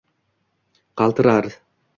Qaltirar 1.03 1.53